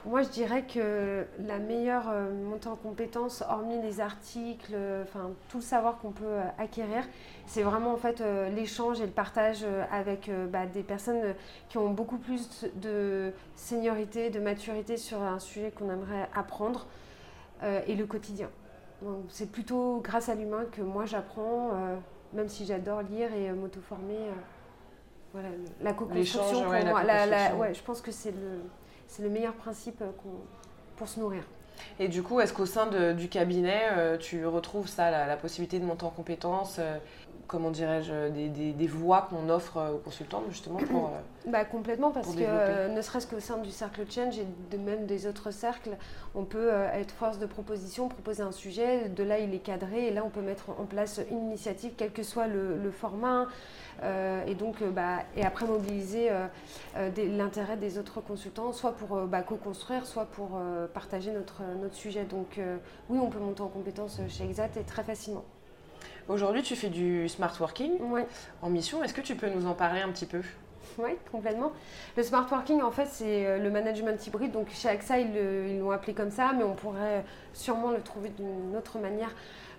Moi, 0.06 0.22
je 0.22 0.30
dirais 0.30 0.64
que 0.64 1.26
la 1.40 1.58
meilleure 1.58 2.06
montée 2.44 2.68
en 2.68 2.76
compétences, 2.76 3.44
hormis 3.50 3.82
les 3.82 4.02
articles, 4.02 4.76
enfin 5.04 5.32
tout 5.50 5.58
le 5.58 5.64
savoir 5.64 5.98
qu'on 5.98 6.12
peut 6.12 6.38
acquérir, 6.60 7.04
c'est 7.48 7.64
vraiment 7.64 7.92
en 7.92 7.98
fait 7.98 8.24
l'échange 8.56 9.02
et 9.02 9.06
le 9.06 9.12
partage 9.12 9.66
avec 9.92 10.30
bah, 10.52 10.68
des 10.68 10.84
personnes 10.84 11.34
qui 11.70 11.80
ont 11.80 11.90
beaucoup 11.90 12.18
plus 12.18 12.68
de 12.76 13.34
seniorité, 13.56 14.30
de 14.30 14.40
maturité 14.40 14.98
sur 14.98 15.24
un 15.24 15.40
sujet 15.40 15.72
qu'on 15.72 15.90
aimerait 15.90 16.30
apprendre 16.36 16.86
et 17.64 17.96
le 17.96 18.06
quotidien. 18.06 18.50
C'est 19.30 19.52
plutôt 19.52 20.02
grâce 20.04 20.30
à 20.30 20.36
l'humain 20.36 20.66
que 20.72 20.82
moi 20.82 21.06
j'apprends, 21.06 21.72
euh, 21.74 21.96
même 22.34 22.48
si 22.48 22.66
j'adore 22.66 23.02
lire 23.02 23.34
et 23.34 23.50
euh, 23.50 23.54
m'auto-former. 23.54 24.16
Euh, 24.16 24.32
voilà, 25.34 25.50
la 25.82 25.94
co-construction 25.94 26.64
pour 26.64 26.70
moi. 26.70 27.74
je 27.74 27.82
pense 27.82 28.02
que 28.02 28.12
c'est 28.12 28.32
le, 28.32 28.62
le 29.20 29.30
meilleur 29.30 29.54
principe 29.54 30.04
pour 30.98 31.08
se 31.08 31.20
nourrir. 31.20 31.44
Et 32.00 32.08
du 32.08 32.24
coup, 32.24 32.40
est-ce 32.40 32.54
qu'au 32.54 32.66
sein 32.66 32.88
du 33.14 33.30
cabinet, 33.30 33.90
euh, 33.92 34.18
tu 34.18 34.46
retrouves 34.46 34.88
ça, 34.88 35.12
la, 35.12 35.38
possibilité 35.38 35.80
de 35.80 35.86
monter 35.86 36.06
en 36.06 36.10
compétences 36.10 36.78
euh, 36.80 36.98
comment 37.48 37.72
dirais-je, 37.72 38.30
des, 38.30 38.50
des, 38.50 38.88
voies 38.88 39.28
qu'on 39.30 39.50
offre 39.50 39.94
aux 39.96 39.98
consultants 39.98 40.44
justement 40.50 40.80
pour... 40.80 41.12
bah, 41.48 41.66
complètement, 41.66 42.12
parce 42.12 42.36
que 42.36 42.94
ne 42.94 43.02
serait-ce 43.02 43.28
qu'au 43.28 43.40
sein 43.40 43.58
du 43.58 43.72
cercle 43.72 44.04
Change 44.10 44.40
et 44.40 44.48
de 44.72 44.78
même 44.78 45.06
des 45.06 45.28
autres 45.28 45.52
cercles, 45.52 45.98
on 46.34 46.44
peut 46.44 46.70
être 46.94 47.12
force 47.12 47.40
de 47.40 47.46
proposition, 47.46 48.08
proposer 48.08 48.44
un 48.44 48.52
sujet, 48.52 49.10
de 49.10 49.24
là 49.24 49.40
il 49.40 49.54
est 49.54 49.60
cadré, 49.60 50.08
et 50.08 50.12
là 50.12 50.24
on 50.26 50.30
peut 50.30 50.42
mettre 50.42 50.70
en 50.70 50.86
place 50.86 51.22
une 51.32 51.48
initiative, 51.48 51.94
quel 51.98 52.12
que 52.12 52.24
soit 52.24 52.48
le, 52.48 52.78
le 52.78 52.92
format. 52.92 53.48
Euh, 54.04 54.46
et 54.46 54.56
donc, 54.56 54.82
euh, 54.82 54.92
bah, 54.92 55.20
et 55.36 55.44
après 55.46 55.66
mobiliser 55.66 56.30
euh, 56.30 56.48
l'intérêt 57.18 57.78
des 57.78 57.98
autres 57.98 58.22
consultants, 58.22 58.74
soit 58.74 58.92
pour 58.92 59.22
bah, 59.22 59.42
co-construire, 59.42 60.06
soit 60.06 60.26
pour 60.26 60.60
partager 60.94 61.32
notre, 61.32 61.62
notre 61.82 61.96
sujet. 61.96 62.24
Donc 62.24 62.60
oui, 63.10 63.20
on 63.22 63.30
peut 63.30 63.40
monter 63.40 63.62
en 63.62 63.68
compétence 63.68 64.20
chez 64.30 64.44
Exact 64.44 64.78
et 64.78 64.84
très 64.84 65.04
facilement. 65.04 65.46
Aujourd'hui, 66.28 66.64
tu 66.64 66.76
fais 66.76 66.90
du 66.90 67.30
smart 67.30 67.54
working 67.60 68.00
en 68.64 68.70
mission. 68.70 69.04
Est-ce 69.04 69.14
que 69.14 69.22
tu 69.22 69.36
peux 69.36 69.48
nous 69.48 69.68
en 69.68 69.74
parler 69.74 70.02
un 70.02 70.10
petit 70.10 70.26
peu? 70.26 70.42
Oui, 70.98 71.12
complètement. 71.32 71.72
Le 72.18 72.24
smart 72.24 72.48
working, 72.50 72.82
en 72.82 72.90
fait, 72.90 73.06
c'est 73.06 73.60
le 73.60 73.70
management 73.70 74.26
hybride. 74.26 74.52
Donc, 74.52 74.70
chez 74.72 74.90
AXA, 74.90 75.20
ils 75.20 75.80
l'ont 75.80 75.92
appelé 75.92 76.14
comme 76.14 76.32
ça, 76.32 76.52
mais 76.58 76.64
on 76.64 76.74
pourrait 76.74 77.24
sûrement 77.54 77.92
le 77.92 78.02
trouver 78.02 78.30
d'une 78.30 78.76
autre 78.76 78.98
manière 78.98 79.30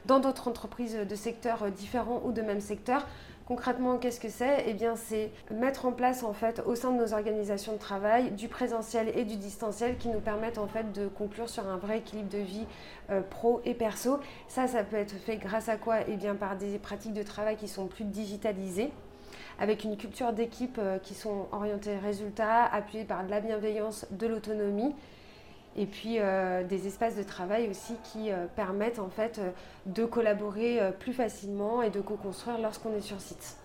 dans 0.05 0.21
d'autres 0.21 0.47
entreprises 0.47 0.97
de 0.97 1.15
secteurs 1.17 1.69
différents 1.73 2.23
ou 2.25 2.31
de 2.31 2.43
même 2.43 2.61
secteur. 2.61 3.05
Concrètement, 3.47 3.97
qu'est-ce 3.99 4.19
que 4.19 4.29
c'est? 4.29 4.65
Eh 4.67 4.77
c'est 4.97 5.31
mettre 5.53 5.87
en 5.87 5.93
place 5.93 6.25
en 6.25 6.33
fait 6.33 6.61
au 6.67 6.75
sein 6.75 6.91
de 6.91 6.99
nos 6.99 7.13
organisations 7.13 7.75
de 7.75 7.79
travail 7.79 8.33
du 8.33 8.49
présentiel 8.49 9.13
et 9.17 9.25
du 9.25 9.37
distanciel 9.37 9.99
qui 9.99 10.09
nous 10.09 10.19
permettent 10.19 10.59
en 10.59 10.67
fait 10.67 10.91
de 10.93 11.07
conclure 11.07 11.49
sur 11.49 11.65
un 11.69 11.77
vrai 11.77 11.99
équilibre 11.99 12.29
de 12.29 12.39
vie 12.39 12.67
euh, 13.11 13.21
pro 13.21 13.61
et 13.65 13.75
perso. 13.75 14.19
Ça, 14.49 14.67
ça 14.67 14.83
peut 14.83 14.97
être 14.97 15.15
fait 15.15 15.37
grâce 15.37 15.69
à 15.69 15.77
quoi? 15.77 15.99
Eh 16.09 16.17
bien, 16.17 16.35
par 16.35 16.57
des 16.57 16.77
pratiques 16.79 17.13
de 17.13 17.23
travail 17.23 17.57
qui 17.57 17.69
sont 17.69 17.87
plus 17.87 18.05
digitalisées 18.05 18.91
avec 19.61 19.85
une 19.85 19.97
culture 19.97 20.33
d'équipe 20.33 20.79
euh, 20.79 20.99
qui 20.99 21.15
sont 21.15 21.47
orientées 21.53 21.97
résultats, 21.99 22.65
appuyées 22.65 23.05
par 23.05 23.25
de 23.25 23.31
la 23.31 23.41
bienveillance, 23.41 24.07
de 24.11 24.27
l'autonomie 24.27 24.93
et 25.77 25.87
puis 25.87 26.17
euh, 26.19 26.65
des 26.65 26.87
espaces 26.87 27.17
de 27.17 27.23
travail 27.23 27.69
aussi 27.69 27.95
qui 28.13 28.31
euh, 28.31 28.47
permettent 28.57 28.99
en 28.99 29.11
fait 29.11 29.39
euh, 29.39 29.51
de 29.85 30.05
collaborer 30.05 30.81
plus 30.99 31.13
facilement 31.13 31.83
et 31.83 31.91
de 31.91 32.01
co-construire 32.01 32.59
lorsqu'on 32.59 32.95
est 32.95 33.01
sur 33.01 33.21
site. 33.21 33.57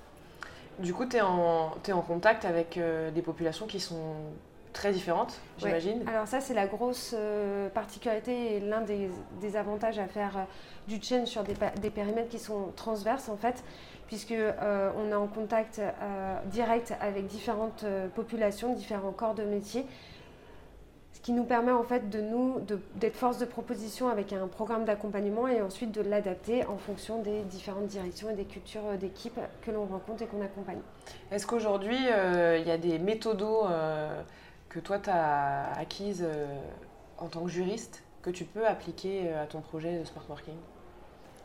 Du 0.80 0.94
coup, 0.94 1.06
tu 1.06 1.18
es, 1.18 1.22
en 1.22 2.02
contact 2.08 2.46
avec 2.46 2.80
des 3.14 3.22
populations 3.22 3.68
qui 3.68 3.80
sont 3.80 4.16
très 4.74 4.92
différentes, 4.92 5.40
j'imagine. 5.58 6.04
Alors 6.08 6.28
ça, 6.28 6.40
c'est 6.40 6.54
la 6.54 6.66
grosse 6.66 7.16
particularité 7.74 8.56
et 8.56 8.60
l'un 8.60 8.82
des, 8.82 9.10
avantages 9.56 10.00
à 10.00 10.08
faire 10.08 10.48
du 10.88 11.02
change 11.02 11.28
sur 11.28 11.44
des, 11.44 11.56
des, 11.82 11.90
périmètres 11.90 12.30
qui 12.30 12.40
sont 12.40 12.72
transverses 12.76 13.30
en 13.30 13.38
fait, 13.38 13.64
puisque 14.08 14.34
on 14.34 15.12
est 15.12 15.16
en 15.16 15.28
contact 15.28 15.82
direct 16.46 16.94
avec 17.02 17.28
différentes 17.28 17.86
populations, 18.16 18.74
différents 18.74 19.12
corps 19.12 19.36
de 19.36 19.44
métier 19.44 19.86
ce 21.22 21.26
qui 21.28 21.34
nous 21.34 21.44
permet 21.44 21.72
en 21.72 21.84
fait 21.84 22.10
de 22.10 22.20
nous 22.20 22.60
d'être 22.96 23.16
force 23.16 23.38
de 23.38 23.46
proposition 23.46 24.10
avec 24.10 24.34
un 24.34 24.48
programme 24.48 24.86
d'accompagnement 24.86 25.48
et 25.48 25.62
ensuite 25.62 25.92
de 25.92 26.02
l'adapter 26.02 26.66
en 26.66 26.78
fonction 26.78 27.22
des 27.22 27.44
différentes 27.44 27.86
directions 27.86 28.32
et 28.32 28.34
des 28.34 28.46
cultures 28.46 28.88
euh, 28.88 28.98
d'équipe 28.98 29.40
que 29.62 29.70
l'on 29.70 29.86
rencontre 29.86 30.24
et 30.24 30.26
qu'on 30.26 30.42
accompagne. 30.42 30.80
Est-ce 31.32 31.46
qu'aujourd'hui 31.46 32.00
euh, 32.10 32.58
il 32.60 32.68
y 32.68 32.72
a 32.72 32.80
des 32.80 32.98
méthodos 32.98 33.68
euh, 33.68 34.20
que 34.70 34.80
toi 34.80 34.98
tu 34.98 35.12
as 35.12 35.72
acquises 35.78 36.28
en 37.20 37.28
tant 37.28 37.44
que 37.44 37.52
juriste 37.52 38.02
que 38.24 38.32
tu 38.32 38.44
peux 38.44 38.66
appliquer 38.66 39.32
à 39.32 39.46
ton 39.46 39.62
projet 39.62 40.00
de 40.00 40.04
smart 40.06 40.26
working? 40.28 40.56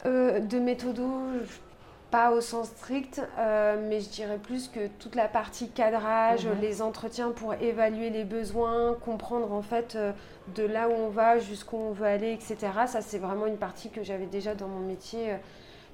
De 0.05 0.59
méthodos, 0.59 1.61
pas 2.11 2.31
au 2.31 2.41
sens 2.41 2.69
strict, 2.69 3.21
euh, 3.39 3.85
mais 3.89 4.01
je 4.01 4.09
dirais 4.09 4.39
plus 4.39 4.69
que 4.69 4.87
toute 4.99 5.15
la 5.15 5.27
partie 5.27 5.71
cadrage, 5.71 6.47
mhm. 6.47 6.61
les 6.61 6.83
entretiens 6.83 7.31
pour 7.31 7.55
évaluer 7.55 8.11
les 8.11 8.25
besoins, 8.25 8.95
comprendre 9.05 9.53
en 9.53 9.63
fait 9.63 9.97
euh, 9.97 10.13
de 10.55 10.63
là 10.63 10.89
où 10.89 10.93
on 10.93 11.09
va, 11.09 11.39
jusqu'où 11.39 11.77
on 11.77 11.93
veut 11.93 12.07
aller, 12.07 12.33
etc. 12.33 12.57
Ça, 12.87 13.01
c'est 13.01 13.19
vraiment 13.19 13.47
une 13.47 13.57
partie 13.57 13.91
que 13.91 14.05
j'avais 14.05 14.27
déjà 14.27 14.55
dans 14.55 14.69
mon 14.69 14.87
métier, 14.87 15.33
euh, 15.33 15.37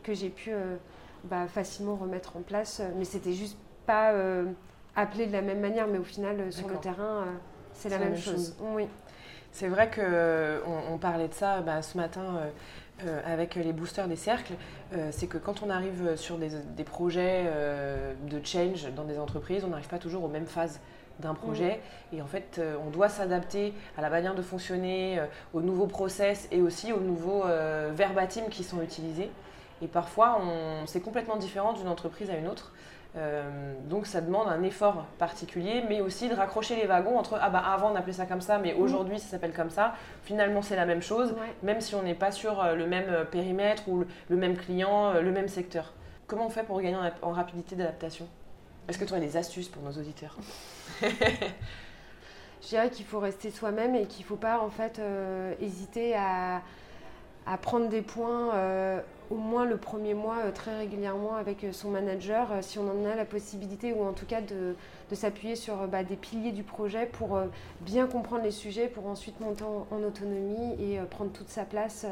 que 0.02 0.12
j'ai 0.12 0.28
pu 0.28 0.50
bah, 1.24 1.46
facilement 1.46 1.94
remettre 1.94 2.36
en 2.36 2.40
place. 2.40 2.82
mais 2.96 3.04
c'était 3.04 3.32
juste 3.32 3.56
pas 3.86 4.12
appelé 4.96 5.26
de 5.26 5.32
la 5.32 5.42
même 5.42 5.60
manière, 5.60 5.86
mais 5.86 5.98
au 5.98 6.04
final, 6.04 6.52
sur 6.52 6.68
le 6.68 6.76
terrain, 6.76 7.24
c'est 7.72 7.88
la, 7.88 7.98
même, 7.98 8.16
chose. 8.16 8.56
Oui. 8.60 8.88
C'est 9.52 9.68
vrai 9.68 9.88
qu'on 9.88 10.92
on 10.92 10.98
parlait 10.98 11.28
de 11.28 11.34
ça 11.34 11.60
bah, 11.60 11.82
ce 11.82 11.96
matin 11.96 12.50
euh, 13.04 13.20
avec 13.24 13.56
les 13.56 13.72
boosters 13.72 14.06
des 14.06 14.16
cercles, 14.16 14.52
euh, 14.92 15.08
c'est 15.10 15.26
que 15.26 15.38
quand 15.38 15.62
on 15.62 15.70
arrive 15.70 16.14
sur 16.16 16.38
des, 16.38 16.84
projets 16.84 17.44
euh, 17.46 18.14
de 18.30 18.44
change 18.44 18.86
dans 18.94 19.04
des 19.04 19.18
entreprises, 19.18 19.64
on 19.64 19.68
n'arrive 19.68 19.88
pas 19.88 19.98
toujours 19.98 20.22
aux 20.22 20.28
mêmes 20.28 20.46
phases 20.46 20.78
d'un 21.18 21.34
projet. 21.34 21.80
Mm. 22.12 22.16
Et 22.16 22.22
en 22.22 22.26
fait, 22.26 22.60
on 22.86 22.90
doit 22.90 23.08
s'adapter 23.08 23.72
à 23.98 24.02
la 24.02 24.10
manière 24.10 24.34
de 24.34 24.42
fonctionner, 24.42 25.20
aux 25.52 25.60
nouveaux 25.60 25.86
process 25.86 26.48
et 26.52 26.60
aussi 26.60 26.92
aux 26.92 27.00
nouveaux 27.00 27.44
verbatim 27.92 28.48
qui 28.50 28.64
sont 28.64 28.82
utilisés. 28.82 29.30
Et 29.82 29.88
parfois, 29.88 30.40
c'est 30.86 31.00
complètement 31.00 31.36
différent 31.36 31.72
d'une 31.72 31.88
entreprise 31.88 32.30
à 32.30 32.36
une 32.36 32.48
autre. 32.48 32.72
Euh, 33.14 33.74
donc 33.90 34.06
ça 34.06 34.22
demande 34.22 34.48
un 34.48 34.62
effort 34.62 35.04
particulier, 35.18 35.84
mais 35.86 36.00
aussi 36.00 36.30
de 36.30 36.34
raccrocher 36.34 36.76
les 36.76 36.86
wagons 36.86 37.18
entre 37.18 37.38
ah 37.40 37.50
bah 37.50 37.58
avant 37.58 37.92
on 37.92 37.94
appelait 37.94 38.14
ça 38.14 38.24
comme 38.24 38.40
ça, 38.40 38.58
mais 38.58 38.72
aujourd'hui 38.72 39.18
ça 39.18 39.28
s'appelle 39.28 39.52
comme 39.52 39.68
ça. 39.68 39.94
Finalement 40.22 40.62
c'est 40.62 40.76
la 40.76 40.86
même 40.86 41.02
chose, 41.02 41.34
même 41.62 41.82
si 41.82 41.94
on 41.94 42.02
n'est 42.02 42.14
pas 42.14 42.32
sur 42.32 42.62
euh, 42.62 42.74
le 42.74 42.86
même 42.86 43.10
euh, 43.10 43.24
périmètre 43.24 43.86
ou 43.88 44.04
le 44.28 44.36
même 44.36 44.56
client, 44.56 45.12
le 45.14 45.30
même 45.30 45.48
secteur. 45.48 45.92
Comment 46.26 46.46
on 46.46 46.50
fait 46.50 46.62
pour 46.62 46.80
gagner 46.80 46.96
en 47.20 47.32
rapidité 47.32 47.76
d'adaptation? 47.76 48.26
Est-ce 48.88 48.98
que 48.98 49.04
tu 49.04 49.12
as 49.12 49.20
des 49.20 49.36
astuces 49.36 49.68
pour 49.68 49.82
nos 49.82 49.92
auditeurs? 49.92 50.36
Je 51.02 52.68
dirais 52.68 52.90
qu'il 52.90 53.04
faut 53.04 53.18
rester 53.18 53.50
soi-même 53.50 53.94
et 53.94 54.06
qu'il 54.06 54.22
ne 54.22 54.28
faut 54.28 54.36
pas 54.36 54.60
en 54.60 54.70
fait 54.70 55.00
hésiter 55.60 56.14
à, 56.16 56.62
à 57.46 57.56
prendre 57.56 57.88
des 57.88 58.02
points 58.02 58.54
euh, 58.54 59.00
au 59.30 59.36
moins 59.36 59.64
le 59.64 59.76
premier 59.76 60.14
mois 60.14 60.38
euh, 60.44 60.52
très 60.52 60.76
régulièrement 60.76 61.34
avec 61.34 61.64
euh, 61.64 61.72
son 61.72 61.90
manager 61.90 62.48
si 62.60 62.78
on 62.78 62.88
en 62.88 63.04
a 63.04 63.14
la 63.16 63.24
possibilité 63.24 63.92
ou 63.92 64.04
en 64.04 64.12
tout 64.12 64.26
cas 64.26 64.40
de, 64.40 64.74
s'appuyer 65.14 65.56
sur 65.56 65.88
bah, 65.88 66.04
des 66.04 66.16
piliers 66.16 66.52
du 66.52 66.62
projet 66.62 67.04
pour 67.04 67.38
bien 67.82 68.06
comprendre 68.06 68.44
les 68.44 68.50
sujets 68.50 68.88
pour 68.88 69.06
ensuite 69.06 69.40
monter 69.40 69.64
en, 69.64 70.02
autonomie 70.02 70.72
et 70.80 70.98
prendre 71.10 71.30
toute 71.32 71.50
sa 71.50 71.64
place 71.64 72.06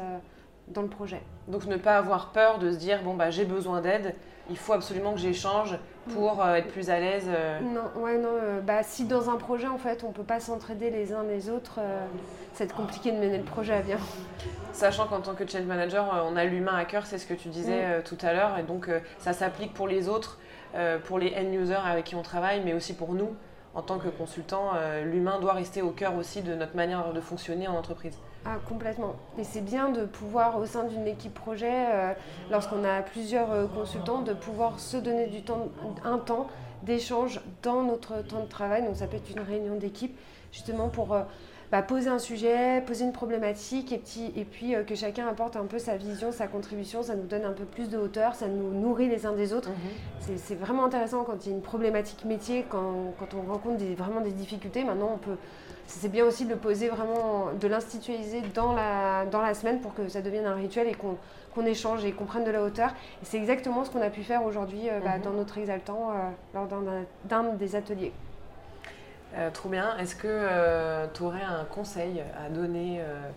dans 0.73 0.81
le 0.81 0.87
projet. 0.87 1.21
Donc 1.47 1.65
ne 1.65 1.77
pas 1.77 1.97
avoir 1.97 2.31
peur 2.31 2.59
de 2.59 2.71
se 2.71 2.77
dire 2.77 3.01
bon 3.03 3.13
bah 3.13 3.29
j'ai 3.29 3.45
besoin 3.45 3.81
d'aide, 3.81 4.15
il 4.49 4.57
faut 4.57 4.73
absolument 4.73 5.13
que 5.13 5.19
j'échange 5.19 5.77
pour 6.13 6.43
être 6.45 6.67
plus 6.67 6.89
à 6.89 6.99
l'aise. 6.99 7.29
Non, 7.61 8.01
ouais, 8.01 8.17
non. 8.17 8.29
bah, 8.65 8.83
si 8.83 9.05
dans 9.05 9.29
un 9.29 9.37
projet 9.37 9.67
en 9.67 9.77
fait 9.77 10.03
on 10.03 10.11
peut 10.11 10.23
pas 10.23 10.39
s'entraider 10.39 10.89
les 10.89 11.13
uns 11.13 11.23
les 11.23 11.49
autres, 11.49 11.79
c'est 12.53 12.71
compliqué 12.73 13.11
de 13.11 13.17
mener 13.17 13.37
le 13.37 13.43
projet 13.43 13.73
à 13.73 13.81
bien. 13.81 13.97
Sachant 14.73 15.05
qu'en 15.07 15.19
tant 15.19 15.33
que 15.33 15.45
change 15.45 15.65
manager, 15.65 16.13
euh, 16.13 16.21
on 16.25 16.35
a 16.35 16.45
l'humain 16.45 16.75
à 16.75 16.85
cœur, 16.85 17.05
c'est 17.05 17.17
ce 17.17 17.27
que 17.27 17.33
tu 17.33 17.49
disais 17.49 17.81
mm. 17.81 17.91
euh, 17.91 18.01
tout 18.01 18.17
à 18.21 18.33
l'heure, 18.33 18.57
et 18.57 18.63
donc 18.63 18.87
euh, 18.87 18.99
ça 19.19 19.33
s'applique 19.33 19.73
pour 19.73 19.87
les 19.87 20.07
autres, 20.07 20.39
pour 21.03 21.19
les 21.19 21.35
end 21.35 21.51
users 21.51 21.85
avec 21.85 22.05
qui 22.05 22.15
on 22.15 22.21
travaille, 22.21 22.61
mais 22.63 22.73
aussi 22.73 22.93
pour 22.93 23.13
nous 23.13 23.35
en 23.73 23.81
tant 23.81 23.97
que 23.97 24.07
consultant. 24.07 24.71
l'humain 25.03 25.37
doit 25.41 25.51
rester 25.51 25.81
au 25.81 25.91
cœur 25.91 26.15
aussi 26.15 26.43
de 26.43 26.55
notre 26.55 26.77
manière 26.77 27.11
de 27.11 27.19
fonctionner 27.19 27.67
en 27.67 27.75
entreprise. 27.75 28.17
Ah, 28.43 28.57
complètement. 28.67 29.15
Et 29.37 29.43
c'est 29.43 29.61
bien 29.61 29.89
de 29.89 30.05
pouvoir, 30.05 30.57
au 30.57 30.65
sein 30.65 30.85
d'une 30.85 31.07
équipe 31.07 31.33
projet, 31.33 32.15
lorsqu'on 32.49 32.83
a 32.83 33.01
plusieurs 33.01 33.71
consultants, 33.71 34.21
de 34.21 34.33
pouvoir 34.33 34.79
se 34.79 34.97
donner 34.97 35.27
du 35.27 35.43
temps, 35.43 35.69
un 36.03 36.17
temps 36.17 36.47
d'échange 36.81 37.39
dans 37.61 37.83
notre 37.83 38.23
temps 38.23 38.41
de 38.41 38.49
travail. 38.49 38.83
Donc 38.83 38.95
ça 38.95 39.05
peut 39.05 39.17
être 39.17 39.29
une 39.29 39.43
réunion 39.43 39.75
d'équipe, 39.75 40.17
justement 40.51 40.89
pour 40.89 41.15
bah, 41.71 41.81
poser 41.81 42.09
un 42.09 42.19
sujet, 42.19 42.83
poser 42.85 43.05
une 43.05 43.13
problématique 43.13 43.93
et, 43.93 43.97
petit, 43.97 44.33
et 44.35 44.43
puis 44.43 44.75
euh, 44.75 44.83
que 44.83 44.93
chacun 44.93 45.25
apporte 45.27 45.55
un 45.55 45.65
peu 45.65 45.79
sa 45.79 45.95
vision, 45.95 46.33
sa 46.33 46.47
contribution. 46.47 47.01
Ça 47.01 47.15
nous 47.15 47.27
donne 47.27 47.45
un 47.45 47.53
peu 47.53 47.63
plus 47.63 47.89
de 47.89 47.97
hauteur, 47.97 48.35
ça 48.35 48.47
nous 48.47 48.73
nourrit 48.73 49.07
les 49.07 49.25
uns 49.25 49.31
des 49.31 49.53
autres. 49.53 49.69
Mhm. 49.69 50.35
C'est 50.35 50.55
vraiment 50.55 50.83
intéressant 50.83 51.23
quand 51.23 51.45
il 51.45 51.49
y 51.49 51.53
a 51.53 51.55
une 51.55 51.61
problématique 51.61 52.25
métier, 52.25 52.65
quand, 52.67 53.13
quand 53.17 53.33
on 53.35 53.49
rencontre 53.49 53.77
des, 53.77 53.95
vraiment 53.95 54.19
des 54.19 54.31
difficultés. 54.31 54.83
Maintenant, 54.83 55.11
on 55.13 55.17
peut. 55.17 55.37
C'est 55.87 56.11
bien 56.11 56.25
aussi 56.25 56.45
de 56.45 56.49
le 56.51 56.57
poser 56.57 56.89
vraiment, 56.89 57.47
de 57.59 57.67
l'institualiser 57.67 58.41
dans 58.53 58.73
la, 58.73 59.25
dans 59.25 59.41
la 59.41 59.53
semaine 59.53 59.79
pour 59.79 59.93
que 59.93 60.07
ça 60.07 60.21
devienne 60.21 60.45
un 60.45 60.55
rituel 60.55 60.87
et 60.87 60.95
qu'on 60.95 61.65
échange 61.65 62.05
et 62.05 62.11
qu'on 62.11 62.25
prenne 62.25 62.43
de 62.43 62.51
la 62.51 62.63
hauteur. 62.63 62.89
Et 63.21 63.25
c'est 63.25 63.37
exactement 63.37 63.83
ce 63.83 63.91
qu'on 63.91 64.01
a 64.01 64.09
pu 64.09 64.23
faire 64.23 64.43
aujourd'hui 64.43 64.89
euh, 64.89 64.99
bah, 64.99 65.17
mhm. 65.17 65.23
dans 65.23 65.31
notre 65.31 65.57
exaltant 65.57 66.11
euh, 66.11 66.29
lors 66.53 66.67
d'un 67.25 67.43
des 67.53 67.75
ateliers. 67.75 68.11
Euh, 69.35 69.49
trop 69.51 69.69
bien. 69.69 69.97
Est-ce 69.97 70.15
que 70.15 70.27
euh, 70.27 71.07
tu 71.13 71.23
aurais 71.23 71.43
un 71.43 71.63
conseil 71.65 72.21
à 72.37 72.49
donner 72.49 72.99
euh, 73.01 73.29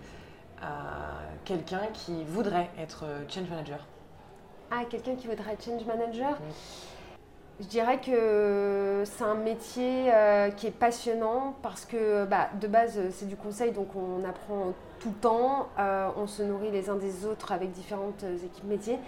à 0.60 1.20
quelqu'un 1.44 1.82
qui 1.92 2.24
voudrait 2.24 2.70
être 2.78 3.04
change 3.28 3.48
manager? 3.48 3.78
Ah, 4.70 4.84
quelqu'un 4.90 5.14
qui 5.14 5.26
voudrait 5.28 5.52
être 5.52 5.64
change 5.64 5.84
manager? 5.84 6.38
Je 7.60 7.66
dirais 7.66 8.00
que 8.00 9.04
c'est 9.04 9.24
un 9.24 9.36
métier 9.36 10.12
euh, 10.12 10.50
qui 10.50 10.66
est 10.66 10.76
passionnant 10.76 11.54
parce 11.62 11.84
que 11.84 12.24
bah, 12.24 12.48
de 12.60 12.66
base 12.66 12.98
c'est 13.10 13.28
du 13.28 13.36
conseil 13.36 13.70
donc 13.70 13.88
on 13.94 14.28
apprend 14.28 14.72
tout 15.04 15.10
le 15.10 15.16
temps, 15.16 15.68
euh, 15.78 16.08
on 16.16 16.26
se 16.26 16.42
nourrit 16.42 16.70
les 16.70 16.88
uns 16.88 16.96
des 16.96 17.26
autres 17.26 17.52
avec 17.52 17.72
différentes 17.72 18.24
équipes 18.42 18.64
métiers. 18.64 18.98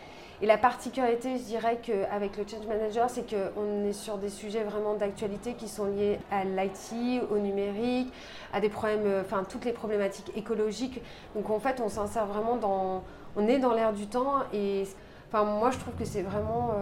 Et 0.42 0.46
la 0.46 0.58
particularité, 0.58 1.38
je 1.38 1.44
dirais, 1.44 1.80
qu'avec 1.82 2.36
le 2.36 2.44
Change 2.46 2.66
Manager, 2.66 3.08
c'est 3.08 3.24
qu'on 3.26 3.82
est 3.86 3.94
sur 3.94 4.18
des 4.18 4.28
sujets 4.28 4.62
vraiment 4.62 4.92
d'actualité 4.92 5.54
qui 5.54 5.66
sont 5.66 5.86
liés 5.86 6.18
à 6.30 6.44
l'IT, 6.44 7.22
au 7.30 7.38
numérique, 7.38 8.12
à 8.52 8.60
des 8.60 8.68
problèmes, 8.68 9.06
euh, 9.06 9.22
enfin 9.22 9.44
toutes 9.48 9.64
les 9.64 9.72
problématiques 9.72 10.30
écologiques. 10.36 11.00
Donc 11.34 11.48
en 11.48 11.58
fait, 11.58 11.80
on 11.80 11.88
s'insère 11.88 12.26
vraiment 12.26 12.56
dans, 12.56 13.02
on 13.34 13.48
est 13.48 13.58
dans 13.58 13.72
l'air 13.72 13.94
du 13.94 14.06
temps 14.06 14.40
et 14.52 14.86
enfin 15.28 15.44
moi 15.44 15.70
je 15.70 15.78
trouve 15.78 15.94
que 15.94 16.04
c'est 16.04 16.22
vraiment 16.22 16.72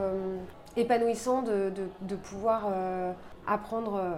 épanouissant 0.77 1.43
de, 1.43 1.73
de, 2.03 2.17
pouvoir 2.17 2.65
euh, 2.69 3.13
apprendre. 3.47 3.97
Euh, 3.97 4.11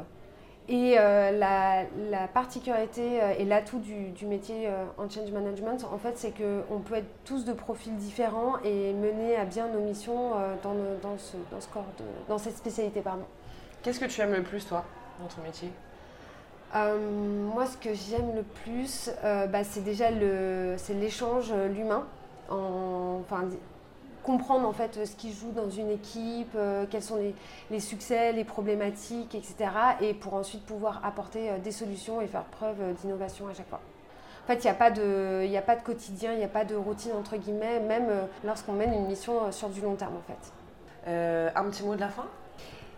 et 0.69 0.97
euh, 0.99 1.31
la, 1.31 1.85
la, 2.11 2.27
particularité 2.27 3.21
et 3.39 3.45
l'atout 3.45 3.79
du, 3.79 4.11
du, 4.11 4.27
métier 4.27 4.69
en 4.99 5.09
change 5.09 5.31
management, 5.31 5.85
en 5.93 5.97
fait, 5.97 6.19
c'est 6.19 6.33
qu'on 6.33 6.81
peut 6.81 6.97
être 6.97 7.07
tous 7.25 7.45
de 7.45 7.53
profils 7.53 7.95
différents 7.95 8.59
et 8.65 8.93
mener 8.93 9.37
à 9.37 9.45
bien 9.45 9.69
nos 9.69 9.79
missions 9.79 10.31
dans, 10.65 10.75
dans, 11.03 11.17
ce, 11.19 11.37
dans, 11.53 11.61
ce 11.61 11.69
corps 11.69 11.87
de, 11.99 12.05
dans 12.29 12.39
cette 12.39 12.57
spécialité. 12.57 13.01
Qu'est-ce 13.85 14.01
que 14.01 14.07
tu 14.07 14.21
aimes 14.21 14.35
le 14.35 14.43
plus, 14.43 14.67
toi, 14.67 14.85
dans 15.21 15.29
ton 15.29 15.41
métier? 15.43 15.71
Moi, 16.75 17.65
ce 17.67 17.77
que 17.77 17.95
j'aime 17.95 18.35
le 18.35 18.43
plus, 18.43 19.09
bah, 19.23 19.63
c'est 19.63 19.85
déjà 19.85 20.11
l'échange, 20.11 21.53
l'humain. 21.77 22.09
Enfin, 22.51 23.45
comprendre 24.27 24.69
en 24.69 24.73
fait 24.73 25.07
ce 25.07 25.15
qui 25.15 25.33
joue 25.33 25.53
dans 25.53 25.71
une 25.71 25.91
équipe, 25.91 26.53
euh, 26.57 26.85
quels 26.91 27.03
sont 27.03 27.19
les, 27.71 27.81
succès, 27.81 28.33
les 28.33 28.45
problématiques, 28.45 29.37
etc. 29.37 29.55
Et 30.01 30.15
pour 30.15 30.35
ensuite 30.35 30.67
pouvoir 30.67 31.01
apporter 31.05 31.49
euh, 31.49 31.59
des 31.59 31.71
solutions 31.71 32.21
et 32.21 32.27
faire 32.27 32.45
preuve 32.45 32.77
euh, 32.81 32.93
d'innovation 32.93 33.47
à 33.47 33.55
chaque 33.55 33.69
fois. 33.69 33.81
En 34.45 34.47
fait, 34.49 34.57
il 34.57 34.65
n'y 34.65 34.71
a, 34.71 34.75
pas 34.75 34.91
de, 34.91 35.57
a 35.57 35.63
pas 35.63 35.77
de 35.77 35.83
quotidien, 35.83 36.33
il 36.33 36.39
n'y 36.39 36.45
a 36.45 36.49
pas 36.49 36.65
de 36.65 36.75
routine 36.75 37.13
entre 37.19 37.37
guillemets, 37.37 37.81
même 37.81 38.09
lorsqu'on 38.45 38.75
mène 38.75 38.93
une 38.93 39.07
mission 39.07 39.51
sur 39.51 39.69
du 39.69 39.81
long 39.81 39.97
terme 39.97 40.15
en 40.17 40.23
fait. 40.23 41.51
un 41.57 41.65
petit 41.65 41.83
mot 41.83 41.97
de 41.97 42.01
la 42.01 42.09
fin? 42.09 42.27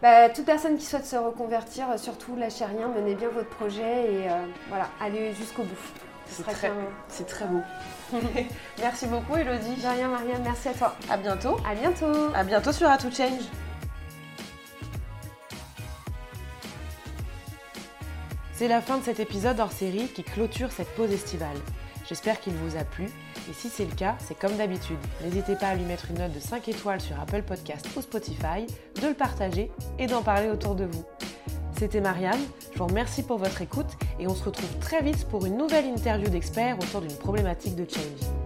Bah, 0.02 0.28
toute 0.28 0.44
personne 0.44 0.76
qui 0.76 0.85
souhaite 0.85 1.06
se 1.06 1.16
reconvertir, 1.16 1.99
surtout 1.99 2.37
lâchez 2.37 2.66
rien, 2.66 2.88
menez 2.88 3.14
bien 3.14 3.28
votre 3.28 3.49
projet 3.49 4.12
et 4.12 4.28
voilà, 4.68 4.88
allez 5.00 5.32
jusqu'au 5.32 5.62
bout. 5.62 5.78
C'est 6.26 6.42
très, 6.42 6.70
très 7.26 7.47
beau. 7.47 7.62
merci 8.78 9.06
beaucoup 9.06 9.36
Elodie. 9.36 9.76
De 9.76 9.86
rien 9.86 10.08
Marianne, 10.08 10.42
merci 10.42 10.68
à 10.68 10.74
toi. 10.74 10.96
À 11.10 11.16
bientôt. 11.16 11.56
À 11.68 11.74
bientôt. 11.74 12.32
À 12.34 12.44
bientôt 12.44 12.72
sur 12.72 12.88
A 12.88 12.98
Change. 12.98 13.44
C'est 18.52 18.68
la 18.68 18.80
fin 18.80 18.98
de 18.98 19.04
cet 19.04 19.20
épisode 19.20 19.60
hors 19.60 19.70
série 19.70 20.08
qui 20.08 20.24
clôture 20.24 20.72
cette 20.72 20.92
pause 20.96 21.12
estivale. 21.12 21.56
J'espère 22.08 22.40
qu'il 22.40 22.54
vous 22.54 22.76
a 22.76 22.84
plu 22.84 23.04
et 23.04 23.52
si 23.52 23.68
c'est 23.68 23.84
le 23.84 23.94
cas, 23.94 24.16
c'est 24.18 24.36
comme 24.36 24.56
d'habitude. 24.56 24.98
N'hésitez 25.22 25.54
pas 25.54 25.68
à 25.68 25.74
lui 25.74 25.84
mettre 25.84 26.10
une 26.10 26.18
note 26.18 26.32
de 26.32 26.40
5 26.40 26.68
étoiles 26.68 27.00
sur 27.00 27.20
Apple 27.20 27.42
Podcast 27.42 27.86
ou 27.96 28.02
Spotify, 28.02 28.66
de 29.00 29.08
le 29.08 29.14
partager 29.14 29.70
et 29.98 30.06
d'en 30.06 30.22
parler 30.22 30.48
autour 30.48 30.74
de 30.74 30.86
vous. 30.86 31.04
C'était 31.78 32.00
Marianne, 32.00 32.40
je 32.72 32.78
vous 32.78 32.86
remercie 32.86 33.22
pour 33.22 33.38
votre 33.38 33.62
écoute 33.62 33.96
et 34.18 34.26
on 34.26 34.34
se 34.34 34.44
retrouve 34.44 34.70
très 34.80 35.02
vite 35.02 35.25
pour 35.26 35.46
une 35.46 35.56
nouvelle 35.56 35.87
interview 35.87 36.28
d'experts 36.28 36.76
autour 36.80 37.00
d'une 37.00 37.16
problématique 37.16 37.76
de 37.76 37.87
change. 37.88 38.38